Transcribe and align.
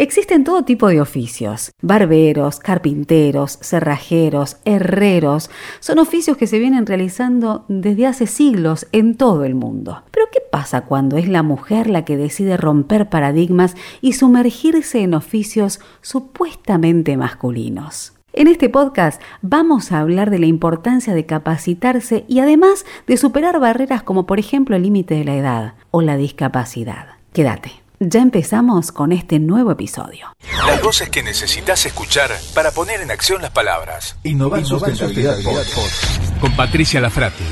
Existen 0.00 0.44
todo 0.44 0.64
tipo 0.64 0.88
de 0.88 0.98
oficios. 0.98 1.72
Barberos, 1.82 2.58
carpinteros, 2.58 3.58
cerrajeros, 3.60 4.56
herreros. 4.64 5.50
Son 5.80 5.98
oficios 5.98 6.38
que 6.38 6.46
se 6.46 6.58
vienen 6.58 6.86
realizando 6.86 7.66
desde 7.68 8.06
hace 8.06 8.26
siglos 8.26 8.86
en 8.92 9.18
todo 9.18 9.44
el 9.44 9.54
mundo. 9.54 10.02
Pero 10.10 10.24
¿qué 10.32 10.40
pasa 10.40 10.86
cuando 10.86 11.18
es 11.18 11.28
la 11.28 11.42
mujer 11.42 11.86
la 11.90 12.06
que 12.06 12.16
decide 12.16 12.56
romper 12.56 13.10
paradigmas 13.10 13.76
y 14.00 14.14
sumergirse 14.14 15.02
en 15.02 15.12
oficios 15.12 15.80
supuestamente 16.00 17.18
masculinos? 17.18 18.14
En 18.32 18.48
este 18.48 18.70
podcast 18.70 19.20
vamos 19.42 19.92
a 19.92 20.00
hablar 20.00 20.30
de 20.30 20.38
la 20.38 20.46
importancia 20.46 21.12
de 21.12 21.26
capacitarse 21.26 22.24
y 22.26 22.38
además 22.38 22.86
de 23.06 23.18
superar 23.18 23.60
barreras 23.60 24.02
como 24.02 24.24
por 24.24 24.38
ejemplo 24.38 24.76
el 24.76 24.82
límite 24.84 25.16
de 25.16 25.24
la 25.24 25.36
edad 25.36 25.74
o 25.90 26.00
la 26.00 26.16
discapacidad. 26.16 27.04
Quédate. 27.34 27.89
Ya 28.02 28.20
empezamos 28.22 28.92
con 28.92 29.12
este 29.12 29.38
nuevo 29.38 29.72
episodio. 29.72 30.28
Las 30.66 30.82
voces 30.82 31.10
que 31.10 31.22
necesitas 31.22 31.84
escuchar 31.84 32.30
para 32.54 32.70
poner 32.70 33.02
en 33.02 33.10
acción 33.10 33.42
las 33.42 33.50
palabras. 33.50 34.16
Innovar, 34.22 34.64
sustentabilidad, 34.64 35.36
Con 36.40 36.56
Patricia 36.56 36.98
Lafrati. 36.98 37.44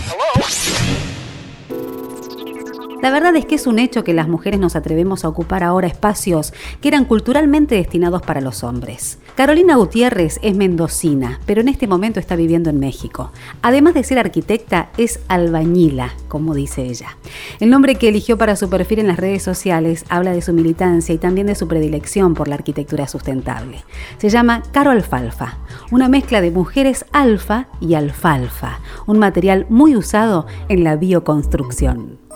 La 3.01 3.13
verdad 3.13 3.37
es 3.37 3.47
que 3.47 3.55
es 3.55 3.69
un 3.69 3.79
hecho 3.79 4.03
que 4.03 4.13
las 4.13 4.27
mujeres 4.27 4.59
nos 4.59 4.75
atrevemos 4.75 5.25
a 5.25 5.29
ocupar 5.29 5.63
ahora 5.63 5.87
espacios 5.87 6.53
que 6.81 6.89
eran 6.89 7.05
culturalmente 7.05 7.77
destinados 7.77 8.23
para 8.23 8.41
los 8.41 8.65
hombres. 8.65 9.19
Carolina 9.37 9.77
Gutiérrez 9.77 10.41
es 10.43 10.57
mendocina, 10.57 11.39
pero 11.47 11.61
en 11.61 11.69
este 11.69 11.87
momento 11.87 12.19
está 12.19 12.35
viviendo 12.35 12.71
en 12.71 12.81
México. 12.81 13.31
Además 13.63 13.95
de 13.95 14.03
ser 14.03 14.19
arquitecta, 14.19 14.91
es 14.97 15.21
albañila, 15.29 16.13
como 16.27 16.55
dice 16.55 16.83
ella. 16.83 17.17
El 17.61 17.71
nombre 17.71 17.95
que 17.95 18.09
eligió 18.09 18.37
para 18.37 18.57
su 18.57 18.69
perfil 18.69 18.99
en 18.99 19.07
las 19.07 19.19
redes 19.19 19.45
sociales 19.45 20.05
habla 20.09 20.33
de 20.33 20.43
su 20.43 20.53
militancia 20.53 21.15
y 21.15 21.19
también 21.19 21.47
de 21.47 21.55
su 21.55 21.69
predilección 21.69 22.35
por 22.35 22.49
la 22.49 22.57
arquitectura 22.57 23.07
sustentable. 23.07 23.85
Se 24.19 24.29
llama 24.29 24.65
Caro 24.73 24.91
Alfalfa, 24.91 25.59
una 25.93 26.09
mezcla 26.09 26.41
de 26.41 26.51
mujeres 26.51 27.05
alfa 27.13 27.69
y 27.81 27.95
alfalfa, 27.95 28.81
un 29.07 29.21
material 29.21 29.67
muy 29.69 29.95
usado 29.95 30.47
en 30.69 30.83
la 30.83 30.97
bioconstrucción. 30.97 32.28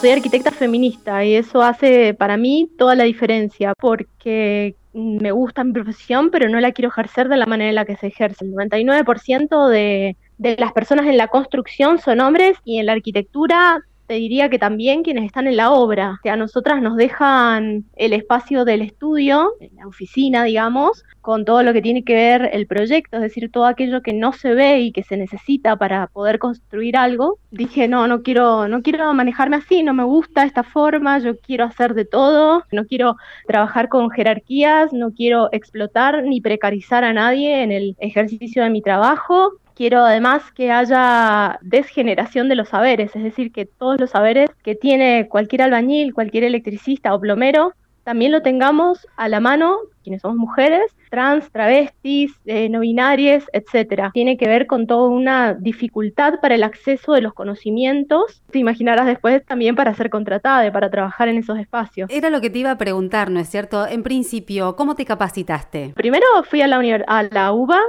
Soy 0.00 0.10
arquitecta 0.10 0.50
feminista 0.50 1.24
y 1.24 1.34
eso 1.34 1.62
hace 1.62 2.12
para 2.14 2.36
mí 2.36 2.70
toda 2.76 2.94
la 2.94 3.04
diferencia 3.04 3.72
porque 3.80 4.76
me 4.92 5.30
gusta 5.32 5.64
mi 5.64 5.72
profesión, 5.72 6.30
pero 6.30 6.48
no 6.48 6.60
la 6.60 6.72
quiero 6.72 6.90
ejercer 6.90 7.28
de 7.28 7.36
la 7.36 7.46
manera 7.46 7.70
en 7.70 7.74
la 7.74 7.84
que 7.84 7.96
se 7.96 8.08
ejerce. 8.08 8.44
El 8.44 8.52
99% 8.52 9.68
de, 9.68 10.16
de 10.38 10.56
las 10.58 10.72
personas 10.72 11.06
en 11.06 11.16
la 11.16 11.28
construcción 11.28 11.98
son 11.98 12.20
hombres 12.20 12.58
y 12.64 12.78
en 12.78 12.86
la 12.86 12.92
arquitectura 12.92 13.84
te 14.06 14.14
diría 14.14 14.48
que 14.48 14.58
también 14.58 15.02
quienes 15.02 15.24
están 15.24 15.46
en 15.46 15.56
la 15.56 15.72
obra. 15.72 16.20
O 16.24 16.28
a 16.28 16.36
nosotras 16.36 16.82
nos 16.82 16.96
dejan 16.96 17.84
el 17.96 18.12
espacio 18.12 18.64
del 18.64 18.82
estudio, 18.82 19.52
la 19.76 19.86
oficina, 19.86 20.44
digamos, 20.44 21.04
con 21.20 21.44
todo 21.44 21.62
lo 21.62 21.72
que 21.72 21.82
tiene 21.82 22.04
que 22.04 22.14
ver 22.14 22.50
el 22.52 22.66
proyecto, 22.66 23.16
es 23.16 23.22
decir, 23.22 23.50
todo 23.50 23.66
aquello 23.66 24.00
que 24.00 24.12
no 24.12 24.32
se 24.32 24.54
ve 24.54 24.80
y 24.80 24.92
que 24.92 25.02
se 25.02 25.16
necesita 25.16 25.76
para 25.76 26.06
poder 26.06 26.38
construir 26.38 26.96
algo. 26.96 27.38
Dije, 27.50 27.88
no, 27.88 28.06
no 28.06 28.22
quiero, 28.22 28.68
no 28.68 28.82
quiero 28.82 29.12
manejarme 29.12 29.56
así, 29.56 29.82
no 29.82 29.92
me 29.92 30.04
gusta 30.04 30.44
esta 30.44 30.62
forma, 30.62 31.18
yo 31.18 31.36
quiero 31.38 31.64
hacer 31.64 31.94
de 31.94 32.04
todo, 32.04 32.62
no 32.70 32.84
quiero 32.86 33.16
trabajar 33.46 33.88
con 33.88 34.10
jerarquías, 34.10 34.92
no 34.92 35.10
quiero 35.10 35.48
explotar 35.50 36.22
ni 36.22 36.40
precarizar 36.40 37.02
a 37.02 37.12
nadie 37.12 37.62
en 37.62 37.72
el 37.72 37.96
ejercicio 37.98 38.62
de 38.62 38.70
mi 38.70 38.80
trabajo 38.80 39.52
quiero 39.76 40.04
además 40.04 40.42
que 40.52 40.72
haya 40.72 41.58
desgeneración 41.60 42.48
de 42.48 42.56
los 42.56 42.70
saberes, 42.70 43.14
es 43.14 43.22
decir, 43.22 43.52
que 43.52 43.66
todos 43.66 44.00
los 44.00 44.10
saberes 44.10 44.50
que 44.64 44.74
tiene 44.74 45.28
cualquier 45.28 45.62
albañil, 45.62 46.14
cualquier 46.14 46.44
electricista 46.44 47.14
o 47.14 47.20
plomero, 47.20 47.74
también 48.02 48.30
lo 48.30 48.40
tengamos 48.40 49.06
a 49.16 49.28
la 49.28 49.40
mano, 49.40 49.78
quienes 50.04 50.22
somos 50.22 50.36
mujeres, 50.36 50.94
trans, 51.10 51.50
travestis, 51.50 52.32
eh, 52.46 52.68
no 52.68 52.80
binarias, 52.80 53.44
etcétera. 53.52 54.12
Tiene 54.14 54.36
que 54.36 54.46
ver 54.46 54.68
con 54.68 54.86
toda 54.86 55.08
una 55.08 55.54
dificultad 55.54 56.34
para 56.40 56.54
el 56.54 56.62
acceso 56.62 57.14
de 57.14 57.20
los 57.20 57.34
conocimientos. 57.34 58.44
Te 58.52 58.60
imaginarás 58.60 59.06
después 59.06 59.44
también 59.44 59.74
para 59.74 59.92
ser 59.94 60.08
contratada, 60.08 60.70
para 60.70 60.88
trabajar 60.88 61.26
en 61.26 61.38
esos 61.38 61.58
espacios. 61.58 62.08
Era 62.08 62.30
lo 62.30 62.40
que 62.40 62.48
te 62.48 62.60
iba 62.60 62.70
a 62.70 62.78
preguntar, 62.78 63.28
¿no 63.28 63.40
es 63.40 63.48
cierto? 63.48 63.86
En 63.88 64.04
principio, 64.04 64.76
¿cómo 64.76 64.94
te 64.94 65.04
capacitaste? 65.04 65.92
Primero 65.96 66.26
fui 66.48 66.62
a 66.62 66.68
la, 66.68 66.78
a 67.08 67.22
la 67.24 67.52
UBA, 67.52 67.80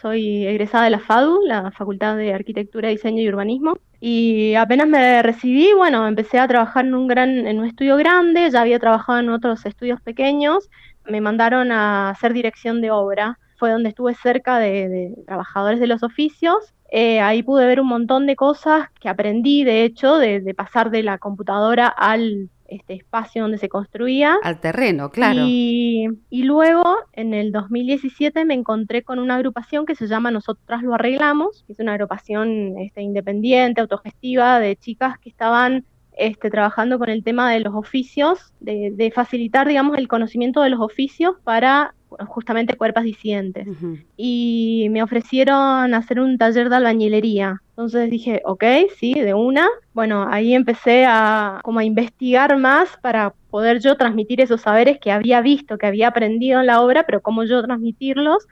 soy 0.00 0.46
egresada 0.46 0.84
de 0.84 0.90
la 0.90 0.98
FADU, 1.00 1.40
la 1.46 1.70
Facultad 1.70 2.16
de 2.16 2.32
Arquitectura, 2.32 2.88
Diseño 2.88 3.22
y 3.22 3.28
Urbanismo. 3.28 3.78
Y 4.00 4.54
apenas 4.54 4.86
me 4.88 5.22
recibí, 5.22 5.72
bueno, 5.74 6.06
empecé 6.06 6.38
a 6.38 6.48
trabajar 6.48 6.84
en 6.84 6.94
un 6.94 7.06
gran, 7.06 7.46
en 7.46 7.58
un 7.58 7.66
estudio 7.66 7.96
grande, 7.96 8.50
ya 8.50 8.60
había 8.60 8.78
trabajado 8.78 9.20
en 9.20 9.30
otros 9.30 9.64
estudios 9.66 10.00
pequeños. 10.00 10.68
Me 11.06 11.20
mandaron 11.20 11.72
a 11.72 12.10
hacer 12.10 12.32
dirección 12.32 12.80
de 12.80 12.90
obra. 12.90 13.38
Fue 13.58 13.70
donde 13.70 13.88
estuve 13.88 14.14
cerca 14.14 14.58
de, 14.58 15.14
trabajadores 15.26 15.80
de 15.80 15.86
los 15.86 16.02
oficios. 16.02 16.74
Eh, 16.90 17.20
ahí 17.20 17.42
pude 17.42 17.66
ver 17.66 17.80
un 17.80 17.88
montón 17.88 18.26
de 18.26 18.36
cosas 18.36 18.90
que 19.00 19.08
aprendí, 19.08 19.64
de 19.64 19.84
hecho, 19.84 20.18
de 20.18 20.54
pasar 20.54 20.90
de 20.90 21.02
la 21.02 21.18
computadora 21.18 21.88
al 21.88 22.50
este 22.68 22.94
espacio 22.94 23.42
donde 23.42 23.58
se 23.58 23.68
construía. 23.68 24.36
Al 24.42 24.60
terreno, 24.60 25.10
claro. 25.10 25.40
Y, 25.44 26.08
luego, 26.30 26.84
en 27.12 27.34
el 27.34 27.52
2017, 27.52 28.44
me 28.44 28.54
encontré 28.54 29.02
con 29.02 29.18
una 29.18 29.36
agrupación 29.36 29.86
que 29.86 29.94
se 29.94 30.06
llama 30.06 30.30
Nosotras 30.30 30.82
lo 30.82 30.94
arreglamos, 30.94 31.64
que 31.66 31.72
es 31.72 31.78
una 31.80 31.94
agrupación 31.94 32.78
este, 32.78 33.02
independiente, 33.02 33.80
autogestiva, 33.80 34.60
de 34.60 34.76
chicas 34.76 35.18
que 35.18 35.28
estaban 35.28 35.84
este, 36.16 36.50
trabajando 36.50 36.98
con 36.98 37.10
el 37.10 37.22
tema 37.22 37.52
de 37.52 37.60
los 37.60 37.74
oficios, 37.74 38.52
de, 38.60 39.12
facilitar, 39.14 39.68
digamos, 39.68 39.98
el 39.98 40.08
conocimiento 40.08 40.62
de 40.62 40.70
los 40.70 40.80
oficios 40.80 41.36
para 41.44 41.94
justamente 42.28 42.76
cuerpos 42.76 43.04
disidentes. 43.04 43.68
Y 44.16 44.88
me 44.90 45.02
ofrecieron 45.02 45.92
hacer 45.92 46.20
un 46.20 46.38
taller 46.38 46.70
de 46.70 46.76
albañilería. 46.76 47.62
Entonces 47.70 48.10
dije, 48.10 48.40
ok, 48.46 48.64
sí, 48.96 49.12
de 49.14 49.34
una. 49.34 49.68
Bueno, 49.92 50.26
ahí 50.30 50.54
empecé 50.54 51.04
a 51.06 51.60
como 51.62 51.80
a 51.80 51.84
investigar 51.84 52.56
más 52.56 52.96
para 53.02 53.34
poder 53.50 53.80
yo 53.80 53.96
transmitir 53.96 54.40
esos 54.40 54.62
saberes 54.62 54.98
que 54.98 55.12
había 55.12 55.42
visto, 55.42 55.76
que 55.76 55.86
había 55.86 56.08
aprendido 56.08 56.60
en 56.60 56.66
la 56.66 56.80
obra, 56.80 57.04
pero 57.04 57.20
cómo 57.20 57.44
yo 57.44 57.62
transmitirlos. 57.62 58.46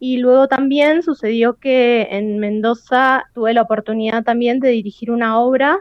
Y 0.00 0.16
luego 0.16 0.48
también 0.48 1.04
sucedió 1.04 1.54
que 1.54 2.08
en 2.10 2.40
Mendoza 2.40 3.24
tuve 3.34 3.54
la 3.54 3.62
oportunidad 3.62 4.24
también 4.24 4.58
de 4.58 4.70
dirigir 4.70 5.12
una 5.12 5.38
obra 5.38 5.78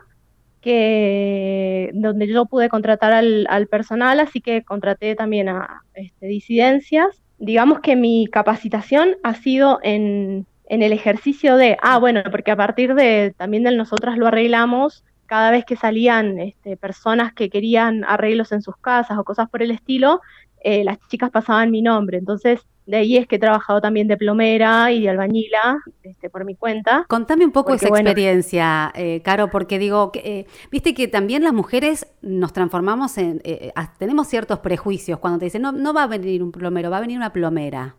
que 0.63 1.91
donde 1.93 2.27
yo 2.27 2.45
pude 2.45 2.69
contratar 2.69 3.11
al, 3.13 3.67
personal, 3.67 4.19
así 4.19 4.39
que 4.39 4.63
contraté 4.63 5.15
también 5.15 5.49
a 5.49 5.83
este, 5.93 6.27
disidencias. 6.27 7.21
Digamos 7.37 7.81
que 7.81 7.95
mi 7.97 8.27
capacitación 8.31 9.17
ha 9.23 9.33
sido 9.35 9.79
en, 9.83 10.45
en 10.67 10.81
el 10.81 10.93
ejercicio 10.93 11.57
de, 11.57 11.77
ah, 11.81 11.99
bueno, 11.99 12.23
porque 12.31 12.51
a 12.51 12.55
partir 12.55 12.95
de 12.95 13.33
también 13.37 13.63
de 13.63 13.75
nosotras 13.75 14.17
lo 14.17 14.27
arreglamos, 14.27 15.03
cada 15.25 15.51
vez 15.51 15.65
que 15.65 15.75
salían 15.75 16.39
este, 16.39 16.77
personas 16.77 17.33
que 17.33 17.49
querían 17.49 18.05
arreglos 18.05 18.51
en 18.53 18.61
sus 18.61 18.77
casas 18.77 19.17
o 19.17 19.23
cosas 19.25 19.49
por 19.49 19.61
el 19.61 19.71
estilo, 19.71 20.21
eh, 20.63 20.83
las 20.85 20.97
chicas 21.09 21.29
pasaban 21.29 21.71
mi 21.71 21.81
nombre. 21.81 22.17
Entonces, 22.17 22.65
de 22.85 22.97
ahí 22.97 23.17
es 23.17 23.27
que 23.27 23.37
he 23.37 23.39
trabajado 23.39 23.79
también 23.81 24.07
de 24.07 24.17
plomera 24.17 24.91
y 24.91 25.01
de 25.01 25.09
albañila 25.09 25.79
este, 26.03 26.29
por 26.29 26.45
mi 26.45 26.55
cuenta. 26.55 27.05
Contame 27.07 27.45
un 27.45 27.51
poco 27.51 27.73
esa 27.73 27.87
experiencia, 27.87 28.91
eh, 28.95 29.21
Caro, 29.23 29.49
porque 29.49 29.79
digo, 29.79 30.11
eh, 30.15 30.45
viste 30.69 30.93
que 30.93 31.07
también 31.07 31.43
las 31.43 31.53
mujeres 31.53 32.07
nos 32.21 32.51
transformamos 32.51 33.17
en, 33.17 33.41
eh, 33.43 33.71
tenemos 33.97 34.27
ciertos 34.27 34.59
prejuicios 34.59 35.19
cuando 35.19 35.39
te 35.39 35.45
dicen, 35.45 35.61
no, 35.61 35.71
no 35.71 35.93
va 35.93 36.03
a 36.03 36.07
venir 36.07 36.43
un 36.43 36.51
plomero, 36.51 36.89
va 36.89 36.97
a 36.97 37.01
venir 37.01 37.17
una 37.17 37.31
plomera. 37.31 37.95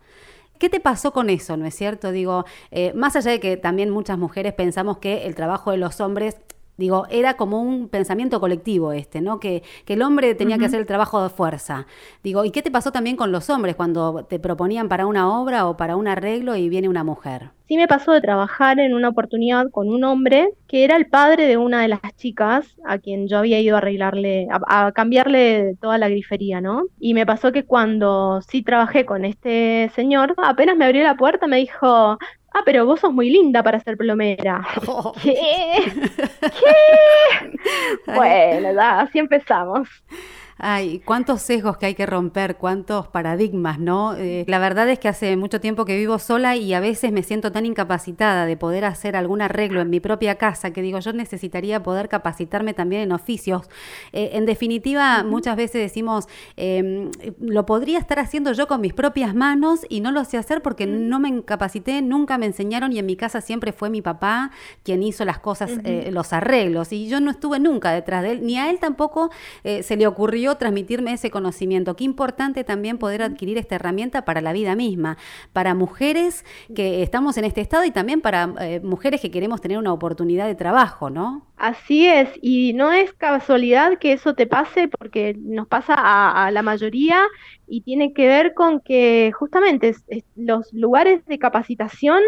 ¿Qué 0.59 0.69
te 0.69 0.79
pasó 0.79 1.11
con 1.11 1.29
eso, 1.29 1.57
no 1.57 1.65
es 1.65 1.75
cierto? 1.75 2.11
Digo, 2.13 2.45
más 2.93 3.17
allá 3.17 3.31
de 3.31 3.41
que 3.41 3.57
también 3.57 3.89
muchas 3.89 4.17
mujeres 4.17 4.53
pensamos 4.53 4.99
que 4.99 5.27
el 5.27 5.35
trabajo 5.35 5.71
de 5.71 5.77
los 5.77 5.99
hombres 5.99 6.37
Digo, 6.77 7.05
era 7.09 7.37
como 7.37 7.61
un 7.61 7.87
pensamiento 7.87 8.39
colectivo 8.39 8.91
este, 8.91 9.21
¿no? 9.21 9.39
Que, 9.39 9.63
que 9.85 9.93
el 9.93 10.01
hombre 10.01 10.35
tenía 10.35 10.57
que 10.57 10.65
hacer 10.65 10.79
el 10.79 10.85
trabajo 10.85 11.23
de 11.23 11.29
fuerza. 11.29 11.87
Digo, 12.23 12.43
¿y 12.45 12.51
qué 12.51 12.61
te 12.61 12.71
pasó 12.71 12.91
también 12.91 13.15
con 13.15 13.31
los 13.31 13.49
hombres 13.49 13.75
cuando 13.75 14.25
te 14.25 14.39
proponían 14.39 14.89
para 14.89 15.07
una 15.07 15.39
obra 15.39 15.67
o 15.67 15.77
para 15.77 15.95
un 15.95 16.07
arreglo 16.07 16.55
y 16.55 16.69
viene 16.69 16.89
una 16.89 17.03
mujer? 17.03 17.54
Sí 17.67 17.77
me 17.77 17.87
pasó 17.87 18.11
de 18.11 18.21
trabajar 18.21 18.79
en 18.79 18.93
una 18.93 19.09
oportunidad 19.09 19.71
con 19.71 19.89
un 19.89 20.03
hombre 20.03 20.49
que 20.67 20.83
era 20.83 20.95
el 20.95 21.07
padre 21.07 21.47
de 21.47 21.57
una 21.57 21.81
de 21.81 21.87
las 21.87 22.01
chicas 22.15 22.75
a 22.85 22.99
quien 22.99 23.27
yo 23.27 23.39
había 23.39 23.59
ido 23.59 23.75
a 23.75 23.79
arreglarle, 23.79 24.47
a, 24.51 24.87
a 24.87 24.91
cambiarle 24.91 25.75
toda 25.81 25.97
la 25.97 26.09
grifería, 26.09 26.61
¿no? 26.61 26.83
Y 26.99 27.13
me 27.13 27.25
pasó 27.25 27.51
que 27.51 27.65
cuando 27.65 28.41
sí 28.41 28.61
trabajé 28.61 29.05
con 29.05 29.25
este 29.25 29.91
señor, 29.95 30.35
apenas 30.37 30.77
me 30.77 30.85
abrió 30.85 31.03
la 31.03 31.17
puerta 31.17 31.47
me 31.47 31.57
dijo, 31.57 31.87
ah, 32.55 32.61
pero 32.65 32.85
vos 32.85 32.99
sos 32.99 33.13
muy 33.13 33.29
linda 33.29 33.63
para 33.63 33.79
ser 33.79 33.97
plomera. 33.97 34.65
¿Qué? 35.23 35.35
¿Qué? 36.41 37.51
bueno, 38.15 38.81
así 38.81 39.19
empezamos. 39.19 39.89
Ay, 40.57 41.01
cuántos 41.03 41.41
sesgos 41.41 41.75
que 41.77 41.85
hay 41.87 41.95
que 41.95 42.05
romper, 42.05 42.55
cuántos 42.55 43.09
paradigmas, 43.09 43.77
¿no? 43.77 44.15
Eh, 44.15 44.45
la 44.47 44.57
verdad 44.57 44.87
es 44.87 44.99
que 44.99 45.09
hace 45.09 45.35
mucho 45.35 45.59
tiempo 45.59 45.83
que 45.83 45.97
vivo 45.97 46.17
sola 46.17 46.55
y 46.55 46.73
a 46.73 46.79
veces 46.79 47.11
me 47.11 47.23
siento 47.23 47.51
tan 47.51 47.65
incapacitada 47.65 48.45
de 48.45 48.55
poder 48.55 48.85
hacer 48.85 49.17
algún 49.17 49.41
arreglo 49.41 49.81
en 49.81 49.89
mi 49.89 49.99
propia 49.99 50.35
casa 50.35 50.71
que 50.71 50.81
digo, 50.81 50.99
yo 50.99 51.11
necesitaría 51.11 51.83
poder 51.83 52.07
capacitarme 52.07 52.73
también 52.73 53.01
en 53.01 53.11
oficios. 53.11 53.69
Eh, 54.13 54.29
en 54.33 54.45
definitiva, 54.45 55.25
muchas 55.25 55.57
veces 55.57 55.81
decimos, 55.81 56.27
em, 56.55 57.11
lo 57.41 57.65
podría 57.65 57.99
estar 57.99 58.19
haciendo 58.19 58.53
yo 58.53 58.67
con 58.67 58.79
mis 58.79 58.93
propias 58.93 59.35
manos 59.35 59.81
y 59.89 59.99
no 59.99 60.13
lo 60.13 60.23
sé 60.23 60.37
hacer 60.37 60.61
porque 60.61 60.87
no 60.87 61.19
me 61.19 61.27
incapacité, 61.27 62.01
nunca 62.01 62.37
me 62.37 62.45
enseñaron 62.45 62.93
y 62.93 62.99
en 62.99 63.05
mi 63.05 63.17
casa 63.17 63.41
siempre 63.41 63.73
fue 63.73 63.89
mi 63.89 64.01
papá 64.01 64.51
quien 64.83 65.03
hizo 65.03 65.25
las 65.25 65.39
cosas, 65.39 65.71
eh, 65.83 66.11
los 66.13 66.31
arreglos 66.31 66.93
y 66.93 67.09
yo 67.09 67.19
no 67.19 67.29
estuve 67.29 67.59
nunca 67.59 67.91
detrás 67.91 68.23
de 68.23 68.31
él, 68.31 68.45
ni 68.45 68.57
a 68.57 68.69
él 68.69 68.79
tampoco 68.79 69.31
se 69.63 69.97
le 69.97 70.07
ocurrió 70.07 70.44
transmitirme 70.53 71.13
ese 71.13 71.31
conocimiento. 71.31 71.95
Qué 71.95 72.03
importante 72.03 72.63
también 72.63 72.99
poder 72.99 73.23
adquirir 73.23 73.57
esta 73.57 73.75
herramienta 73.75 74.23
para 74.23 74.41
la 74.41 74.53
vida 74.53 74.75
misma, 74.75 75.17
para 75.51 75.73
mujeres 75.73 76.45
que 76.75 77.01
estamos 77.01 77.37
en 77.37 77.45
este 77.45 77.61
estado 77.61 77.83
y 77.85 77.91
también 77.91 78.21
para 78.21 78.53
eh, 78.61 78.79
mujeres 78.83 79.21
que 79.21 79.31
queremos 79.31 79.61
tener 79.61 79.79
una 79.79 79.91
oportunidad 79.91 80.45
de 80.45 80.55
trabajo, 80.55 81.09
¿no? 81.09 81.47
Así 81.57 82.05
es, 82.05 82.29
y 82.41 82.73
no 82.73 82.91
es 82.91 83.13
casualidad 83.13 83.97
que 83.97 84.13
eso 84.13 84.35
te 84.35 84.45
pase 84.45 84.89
porque 84.89 85.35
nos 85.39 85.67
pasa 85.67 85.95
a, 85.97 86.51
la 86.51 86.61
mayoría 86.61 87.23
y 87.65 87.81
tiene 87.81 88.13
que 88.13 88.27
ver 88.27 88.53
con 88.53 88.81
que 88.81 89.31
justamente 89.33 89.95
los 90.35 90.71
lugares 90.73 91.25
de 91.25 91.39
capacitación 91.39 92.21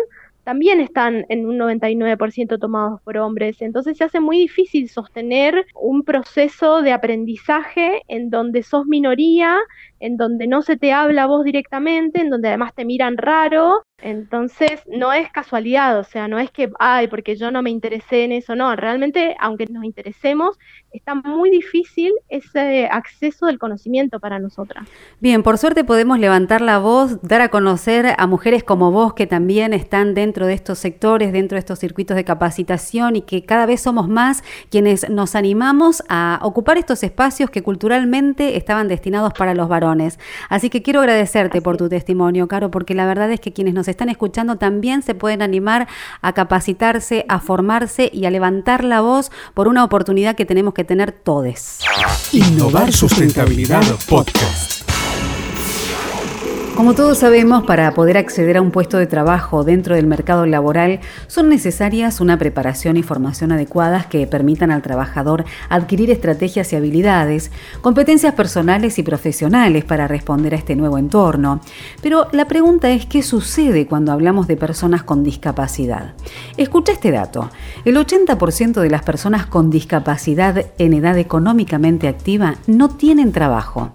también 0.48 0.80
están 0.80 1.26
en 1.28 1.46
un 1.46 1.58
99% 1.58 2.58
tomados 2.58 3.02
por 3.02 3.18
hombres. 3.18 3.62
Entonces 3.62 3.98
se 3.98 4.06
hace 4.06 4.22
muy 4.22 4.38
difícil 4.38 4.88
sostener 4.88 5.66
un 5.76 6.04
proceso 6.04 6.82
de 6.82 6.94
aprendizaje 6.94 8.04
en 8.08 8.30
donde 8.30 8.64
sos 8.64 8.86
minoría, 8.86 9.58
en 10.00 10.16
donde 10.16 10.48
no 10.48 10.62
se 10.62 10.78
te 10.78 10.94
habla 10.94 11.26
vos 11.26 11.44
directamente, 11.44 12.22
en 12.22 12.30
donde 12.30 12.48
además 12.48 12.74
te 12.74 12.86
miran 12.86 13.18
raro 13.18 13.84
entonces, 14.00 14.82
no 14.86 15.12
es 15.12 15.32
casualidad, 15.32 15.98
o 15.98 16.04
sea, 16.04 16.28
no 16.28 16.38
es 16.38 16.52
que, 16.52 16.70
ay, 16.78 17.08
porque 17.08 17.36
yo 17.36 17.50
no 17.50 17.64
me 17.64 17.72
interesé 17.72 18.26
en 18.26 18.32
eso, 18.32 18.56
no, 18.56 18.76
realmente, 18.76 19.36
aunque 19.40 19.66
nos 19.66 19.84
interesemos, 19.84 20.60
está 20.92 21.16
muy 21.16 21.50
difícil 21.50 22.14
ese 22.30 22.88
acceso 22.92 23.48
del 23.48 23.58
conocimiento 23.58 24.20
para 24.20 24.38
nosotras. 24.38 24.88
Bien, 25.20 25.42
por 25.42 25.58
suerte 25.58 25.84
podemos 25.84 26.20
levantar 26.20 26.62
la 26.62 26.78
voz, 26.78 27.20
dar 27.24 27.42
a 27.42 27.50
conocer 27.50 28.14
a 28.18 28.28
mujeres 28.28 28.64
como 28.64 28.92
vos 28.92 29.16
que 29.16 29.26
también 29.26 29.74
están 29.74 30.14
dentro 30.14 30.46
de 30.46 30.54
estos 30.54 30.78
sectores, 30.78 31.34
dentro 31.34 31.56
de 31.56 31.60
estos 31.60 31.80
circuitos 31.80 32.16
de 32.16 32.24
capacitación 32.24 33.16
y 33.16 33.22
que 33.24 33.46
cada 33.46 33.66
vez 33.66 33.82
somos 33.82 34.08
más 34.08 34.44
quienes 34.70 35.10
nos 35.10 35.36
animamos 35.36 36.04
a 36.08 36.40
ocupar 36.44 36.78
estos 36.78 37.02
espacios 37.04 37.50
que 37.50 37.64
culturalmente 37.64 38.58
estaban 38.58 38.88
destinados 38.88 39.34
para 39.34 39.56
los 39.56 39.68
varones. 39.68 40.20
Así 40.50 40.70
que 40.70 40.84
quiero 40.84 41.00
agradecerte 41.00 41.64
por 41.64 41.78
tu 41.78 41.90
testimonio, 41.90 42.48
Caro, 42.48 42.70
porque 42.70 42.94
la 42.94 43.08
verdad 43.08 43.32
es 43.32 43.40
que 43.40 43.54
quienes 43.54 43.74
nos 43.74 43.87
están 43.92 44.10
escuchando 44.10 44.58
también 44.58 45.02
se 45.02 45.16
pueden 45.16 45.42
animar 45.42 45.88
a 46.22 46.34
capacitarse, 46.34 47.26
a 47.30 47.40
formarse 47.40 48.10
y 48.14 48.26
a 48.26 48.32
levantar 48.32 48.84
la 48.84 49.02
voz 49.02 49.32
por 49.54 49.68
una 49.68 49.84
oportunidad 49.84 50.36
que 50.36 50.46
tenemos 50.46 50.74
que 50.74 50.84
tener 50.84 51.12
todos. 51.12 51.80
Innovar 52.32 52.92
Sustentabilidad 52.92 53.84
Podcast. 54.08 54.77
Como 56.78 56.94
todos 56.94 57.18
sabemos, 57.18 57.64
para 57.64 57.92
poder 57.96 58.20
acceder 58.20 58.56
a 58.56 58.62
un 58.62 58.70
puesto 58.70 59.00
de 59.00 59.08
trabajo 59.08 59.64
dentro 59.64 59.96
del 59.96 60.06
mercado 60.06 60.46
laboral 60.46 61.00
son 61.26 61.50
necesarias 61.50 62.22
una 62.22 62.38
preparación 62.38 62.98
y 62.98 63.04
formación 63.04 63.52
adecuadas 63.52 64.06
que 64.06 64.28
permitan 64.28 64.70
al 64.70 64.84
trabajador 64.84 65.44
adquirir 65.70 66.12
estrategias 66.12 66.72
y 66.72 66.76
habilidades, 66.76 67.50
competencias 67.82 68.36
personales 68.36 69.00
y 69.00 69.04
profesionales 69.04 69.86
para 69.86 70.08
responder 70.08 70.54
a 70.54 70.58
este 70.58 70.76
nuevo 70.76 71.00
entorno. 71.00 71.62
Pero 72.04 72.28
la 72.32 72.46
pregunta 72.46 72.92
es 72.92 73.08
qué 73.08 73.24
sucede 73.24 73.88
cuando 73.88 74.12
hablamos 74.12 74.46
de 74.46 74.56
personas 74.56 75.02
con 75.02 75.24
discapacidad. 75.24 76.14
Escucha 76.58 76.92
este 76.92 77.10
dato. 77.10 77.50
El 77.86 77.98
80% 77.98 78.82
de 78.82 78.90
las 78.92 79.02
personas 79.02 79.48
con 79.48 79.72
discapacidad 79.72 80.68
en 80.78 80.94
edad 80.94 81.18
económicamente 81.18 82.08
activa 82.08 82.58
no 82.68 82.90
tienen 82.90 83.32
trabajo. 83.32 83.94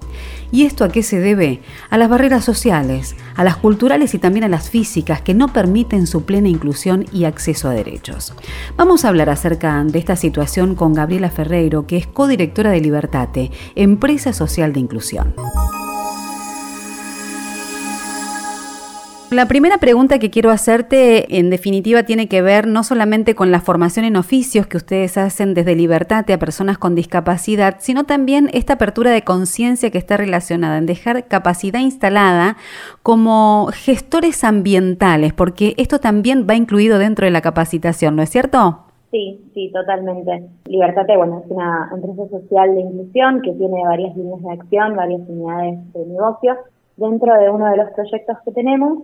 ¿Y 0.53 0.67
esto 0.67 0.85
a 0.85 0.91
qué 0.91 1.03
se 1.03 1.19
debe? 1.19 1.63
A 1.89 1.97
las 1.97 2.11
barreras 2.11 2.45
sociales, 2.45 3.17
a 3.37 3.43
las 3.43 3.57
culturales 3.57 4.13
y 4.13 4.19
también 4.19 4.45
a 4.45 4.49
las 4.49 4.69
físicas 4.69 5.23
que 5.23 5.33
no 5.33 5.49
permiten 5.49 6.07
su 6.07 6.25
plena 6.27 6.49
inclusión 6.49 7.07
y 7.11 7.25
acceso 7.25 7.71
a 7.71 7.73
derechos. 7.73 8.35
Vamos 8.77 9.05
a 9.05 9.09
hablar 9.09 9.31
acerca 9.31 9.83
de 9.83 9.99
esta 9.99 10.15
situación 10.15 10.75
con 10.75 10.93
Gabriela 10.93 11.31
Ferreiro, 11.31 11.87
que 11.87 11.97
es 11.97 12.07
codirectora 12.07 12.71
de 12.71 12.83
Libertate, 12.83 13.51
empresa 13.75 14.35
social 14.35 14.75
de 14.75 14.81
inclusión. 14.81 15.35
La 19.33 19.47
primera 19.47 19.79
pregunta 19.79 20.19
que 20.19 20.29
quiero 20.29 20.51
hacerte, 20.51 21.39
en 21.39 21.49
definitiva, 21.49 22.03
tiene 22.03 22.29
que 22.29 22.43
ver 22.43 22.67
no 22.67 22.83
solamente 22.83 23.35
con 23.35 23.51
la 23.51 23.63
formación 23.63 24.05
en 24.05 24.17
oficios 24.17 24.67
que 24.67 24.77
ustedes 24.77 25.17
hacen 25.17 25.55
desde 25.55 25.75
Libertate 25.75 26.35
a 26.35 26.39
personas 26.39 26.77
con 26.77 26.95
discapacidad, 26.95 27.77
sino 27.79 28.05
también 28.05 28.51
esta 28.53 28.75
apertura 28.75 29.11
de 29.11 29.23
conciencia 29.23 29.91
que 29.91 29.97
está 29.97 30.19
relacionada 30.19 30.77
en 30.77 30.85
dejar 30.85 31.29
capacidad 31.29 31.81
instalada 31.81 32.59
como 33.03 33.69
gestores 33.73 34.45
ambientales, 34.45 35.33
porque 35.33 35.73
esto 35.79 35.99
también 35.99 36.47
va 36.49 36.55
incluido 36.55 36.99
dentro 36.99 37.25
de 37.25 37.31
la 37.31 37.41
capacitación, 37.41 38.17
¿no 38.17 38.23
es 38.23 38.29
cierto? 38.29 38.81
Sí, 39.13 39.41
sí, 39.55 39.71
totalmente. 39.73 40.45
Libertate, 40.67 41.17
bueno, 41.17 41.41
es 41.43 41.51
una 41.51 41.91
empresa 41.91 42.29
social 42.29 42.75
de 42.75 42.83
inclusión 42.83 43.41
que 43.41 43.53
tiene 43.53 43.83
varias 43.83 44.15
líneas 44.15 44.43
de 44.43 44.53
acción, 44.53 44.95
varias 44.95 45.23
unidades 45.27 45.93
de 45.95 46.05
negocio. 46.05 46.55
Dentro 46.99 47.33
de 47.41 47.49
uno 47.49 47.71
de 47.71 47.79
los 47.79 47.91
proyectos 47.93 48.37
que 48.45 48.53
tenemos 48.53 48.99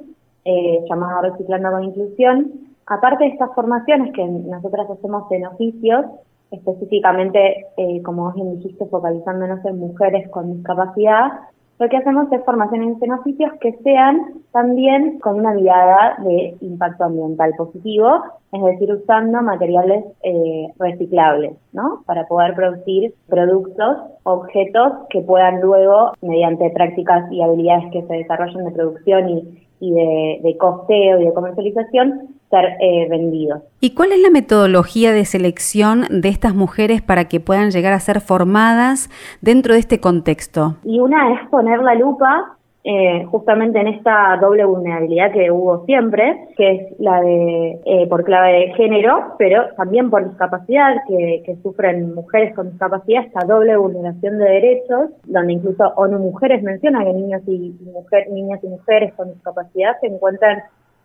eh, 0.45 0.85
llamado 0.89 1.23
Reciclando 1.23 1.71
con 1.71 1.85
Inclusión. 1.85 2.53
Aparte 2.87 3.25
de 3.25 3.31
estas 3.31 3.55
formaciones 3.55 4.13
que 4.15 4.25
nosotras 4.25 4.89
hacemos 4.91 5.31
en 5.31 5.47
oficios, 5.47 6.07
específicamente, 6.51 7.67
eh, 7.77 8.03
como 8.03 8.25
vos 8.25 8.35
bien 8.35 8.57
dijiste, 8.57 8.87
focalizándonos 8.87 9.65
en 9.65 9.79
mujeres 9.79 10.29
con 10.31 10.55
discapacidad, 10.55 11.33
lo 11.79 11.89
que 11.89 11.97
hacemos 11.97 12.31
es 12.33 12.45
formaciones 12.45 13.01
en 13.01 13.13
oficios 13.13 13.53
que 13.61 13.73
sean 13.85 14.43
también 14.51 15.21
con 15.21 15.39
una 15.39 15.53
mirada 15.53 16.17
de 16.25 16.57
impacto 16.61 17.05
ambiental 17.05 17.53
positivo, 17.57 18.21
es 18.51 18.63
decir, 18.65 18.93
usando 18.93 19.41
materiales 19.43 20.05
eh, 20.25 20.73
reciclables, 20.77 21.53
¿no? 21.73 22.03
Para 22.05 22.27
poder 22.27 22.55
producir 22.55 23.15
productos, 23.29 23.97
objetos 24.25 24.93
que 25.11 25.21
puedan 25.21 25.61
luego, 25.61 26.15
mediante 26.21 26.69
prácticas 26.71 27.31
y 27.31 27.43
habilidades 27.43 27.93
que 27.93 28.03
se 28.03 28.15
desarrollen 28.15 28.65
de 28.65 28.73
producción 28.73 29.29
y, 29.29 29.68
y 29.81 29.93
de, 29.93 30.41
de 30.43 30.57
costeo 30.57 31.21
y 31.21 31.25
de 31.25 31.35
comercialización 31.35 32.37
ser 32.51 32.77
eh, 32.81 33.07
vendidos. 33.09 33.63
¿Y 33.81 33.95
cuál 33.95 34.13
es 34.13 34.21
la 34.21 34.31
metodología 34.31 35.13
de 35.13 35.25
selección 35.25 36.05
de 36.11 36.29
estas 36.29 36.55
mujeres 36.55 37.03
para 37.03 37.27
que 37.27 37.41
puedan 37.41 37.71
llegar 37.71 37.93
a 37.93 38.01
ser 38.01 38.21
formadas 38.21 39.11
dentro 39.41 39.75
de 39.75 39.81
este 39.81 40.01
contexto? 40.01 40.77
Y 40.85 40.99
una 40.99 41.35
es 41.35 41.49
poner 41.49 41.81
la 41.81 41.95
lupa 41.95 42.58
eh, 42.85 43.25
justamente 43.31 43.81
en 43.81 43.89
esta 43.89 44.39
doble 44.41 44.65
vulnerabilidad 44.65 45.33
que 45.33 45.51
hubo 45.51 45.85
siempre, 45.85 46.49
que 46.57 46.71
es 46.73 47.01
la 47.01 47.21
de 47.21 47.81
eh, 47.85 48.07
por 48.09 48.25
clave 48.25 48.53
de 48.53 48.75
género, 48.75 49.35
pero 49.37 49.65
también 49.77 50.11
por 50.11 50.27
discapacidad, 50.27 50.95
que, 51.09 51.43
que, 51.45 51.57
sufren 51.57 52.15
mujeres 52.15 52.55
con 52.55 52.71
discapacidad, 52.71 53.25
esta 53.25 53.45
doble 53.45 53.77
vulneración 53.77 54.39
de 54.39 54.45
derechos, 54.45 55.11
donde 55.25 55.55
incluso 55.55 55.93
ONU 55.97 56.19
Mujeres 56.21 56.63
menciona 56.63 57.05
que 57.05 57.13
niños 57.13 57.43
y, 57.47 57.75
mujer, 57.93 58.31
niñas 58.31 58.61
y 58.63 58.69
mujeres 58.69 59.13
con 59.15 59.33
discapacidad 59.33 59.99
se 60.01 60.07
encuentran 60.07 60.63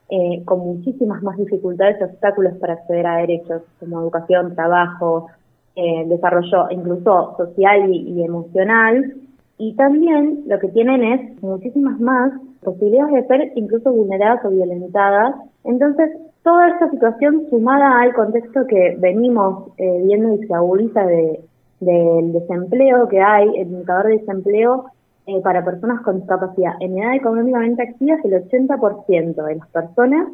eh, 0.09 0.43
con 0.45 0.59
muchísimas 0.59 1.23
más 1.23 1.37
dificultades 1.37 1.97
y 1.99 2.03
obstáculos 2.03 2.53
para 2.59 2.73
acceder 2.73 3.07
a 3.07 3.17
derechos 3.17 3.63
como 3.79 3.99
educación, 3.99 4.53
trabajo, 4.53 5.27
eh, 5.75 6.03
desarrollo 6.05 6.69
incluso 6.69 7.35
social 7.35 7.89
y 7.89 8.23
emocional, 8.23 9.22
y 9.57 9.75
también 9.75 10.43
lo 10.47 10.59
que 10.59 10.69
tienen 10.69 11.03
es 11.03 11.41
muchísimas 11.43 11.99
más 11.99 12.33
posibilidades 12.63 13.13
de 13.13 13.27
ser 13.27 13.51
incluso 13.55 13.91
vulneradas 13.91 14.43
o 14.45 14.49
violentadas. 14.49 15.35
Entonces, 15.63 16.09
toda 16.43 16.69
esta 16.69 16.89
situación 16.89 17.45
sumada 17.49 18.01
al 18.01 18.13
contexto 18.13 18.65
que 18.67 18.95
venimos 18.99 19.69
eh, 19.77 20.01
viendo 20.05 20.33
y 20.33 20.47
se 20.47 20.53
agudiza 20.53 21.05
de, 21.05 21.39
del 21.79 22.33
desempleo 22.33 23.07
que 23.07 23.21
hay, 23.21 23.47
el 23.57 23.67
indicador 23.67 24.07
de 24.07 24.17
desempleo 24.17 24.85
eh, 25.25 25.39
para 25.41 25.63
personas 25.63 26.01
con 26.01 26.17
discapacidad. 26.17 26.73
En 26.79 26.97
edad 26.97 27.15
económicamente 27.15 27.83
activa 27.83 28.15
es 28.15 28.25
el 28.25 28.49
80% 28.49 29.45
de 29.45 29.55
las 29.55 29.67
personas 29.69 30.27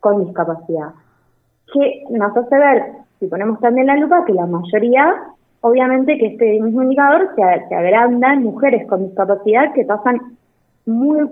con 0.00 0.24
discapacidad. 0.24 0.90
Que 1.72 2.04
nos 2.10 2.36
hace 2.36 2.56
ver, 2.56 2.82
si 3.20 3.26
ponemos 3.26 3.60
también 3.60 3.86
la 3.86 3.96
lupa, 3.96 4.24
que 4.24 4.32
la 4.32 4.46
mayoría 4.46 5.14
obviamente 5.62 6.18
que 6.18 6.26
este 6.26 6.60
mismo 6.60 6.82
indicador 6.82 7.30
se, 7.34 7.68
se 7.68 7.74
agranda 7.74 8.34
en 8.34 8.42
mujeres 8.42 8.86
con 8.86 9.06
discapacidad 9.06 9.72
que 9.72 9.84
pasan 9.84 10.20
muy 10.86 11.28